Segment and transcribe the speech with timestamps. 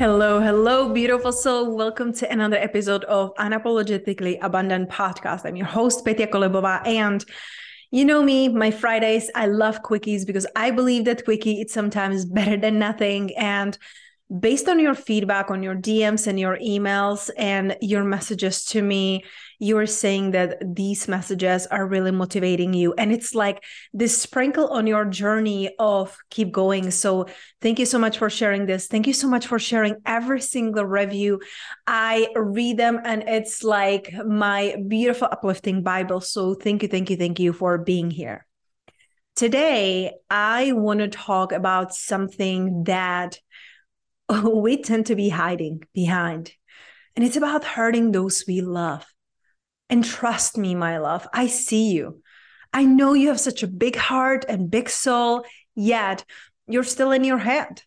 [0.00, 1.76] Hello, hello, beautiful soul.
[1.76, 5.44] Welcome to another episode of Unapologetically Abundant Podcast.
[5.44, 7.22] I'm your host, Petya Kolibova, and
[7.90, 12.24] you know me, my Fridays, I love quickies because I believe that quickie is sometimes
[12.38, 13.36] better than nothing.
[13.36, 13.76] And
[14.38, 19.24] based on your feedback on your DMs and your emails and your messages to me,
[19.58, 22.94] you're saying that these messages are really motivating you.
[22.94, 26.92] And it's like this sprinkle on your journey of keep going.
[26.92, 27.26] So
[27.60, 28.86] thank you so much for sharing this.
[28.86, 31.40] Thank you so much for sharing every single review.
[31.86, 36.20] I read them and it's like my beautiful, uplifting Bible.
[36.20, 38.46] So thank you, thank you, thank you for being here.
[39.34, 43.38] Today, I want to talk about something that
[44.44, 46.52] we tend to be hiding behind.
[47.16, 49.04] And it's about hurting those we love.
[49.88, 52.22] And trust me, my love, I see you.
[52.72, 56.24] I know you have such a big heart and big soul, yet
[56.68, 57.82] you're still in your head.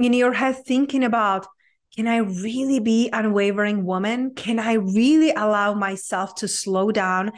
[0.00, 1.46] In your head, thinking about,
[1.94, 4.34] can I really be unwavering woman?
[4.34, 7.30] Can I really allow myself to slow down?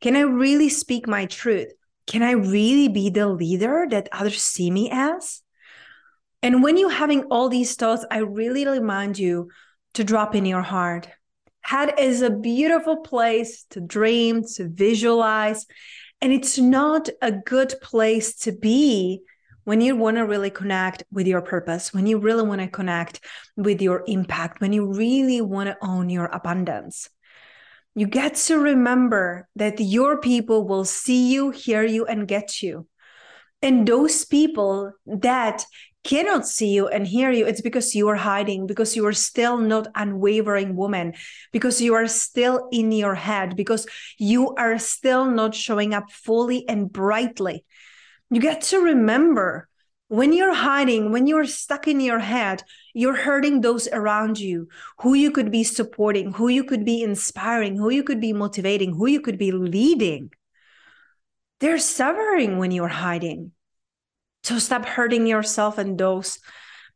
[0.00, 1.72] Can I really speak my truth?
[2.08, 5.42] Can I really be the leader that others see me as?
[6.42, 9.50] And when you're having all these thoughts, I really remind you
[9.94, 11.08] to drop in your heart.
[11.62, 15.66] Head is a beautiful place to dream, to visualize.
[16.20, 19.22] And it's not a good place to be
[19.64, 23.20] when you want to really connect with your purpose, when you really want to connect
[23.56, 27.10] with your impact, when you really want to own your abundance.
[27.94, 32.86] You get to remember that your people will see you, hear you, and get you.
[33.60, 35.66] And those people that
[36.04, 39.58] cannot see you and hear you, it's because you are hiding, because you are still
[39.58, 41.14] not unwavering woman,
[41.52, 43.86] because you are still in your head, because
[44.18, 47.64] you are still not showing up fully and brightly.
[48.30, 49.68] You get to remember
[50.08, 52.62] when you're hiding, when you're stuck in your head,
[52.94, 54.68] you're hurting those around you,
[55.00, 58.94] who you could be supporting, who you could be inspiring, who you could be motivating,
[58.94, 60.30] who you could be leading.
[61.60, 63.52] They're suffering when you're hiding.
[64.48, 66.38] So stop hurting yourself and those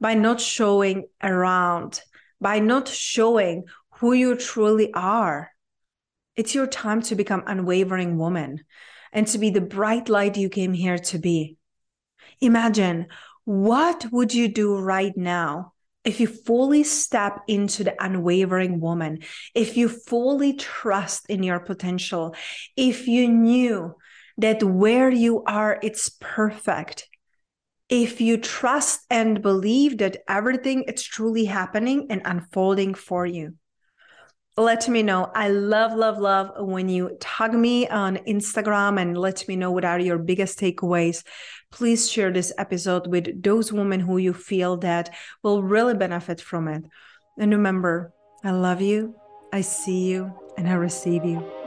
[0.00, 2.00] by not showing around,
[2.40, 3.64] by not showing
[3.96, 5.50] who you truly are.
[6.34, 8.64] It's your time to become unwavering woman
[9.12, 11.58] and to be the bright light you came here to be.
[12.40, 13.08] Imagine
[13.44, 15.74] what would you do right now
[16.06, 19.18] if you fully step into the unwavering woman,
[19.54, 22.34] if you fully trust in your potential,
[22.78, 23.94] if you knew
[24.38, 27.10] that where you are, it's perfect,
[27.92, 33.54] if you trust and believe that everything is truly happening and unfolding for you
[34.56, 35.30] let me know.
[35.34, 39.84] I love, love, love when you tag me on Instagram and let me know what
[39.84, 41.24] are your biggest takeaways.
[41.70, 45.08] Please share this episode with those women who you feel that
[45.42, 46.84] will really benefit from it.
[47.38, 48.12] And remember,
[48.44, 49.14] I love you,
[49.54, 51.61] I see you, and I receive you.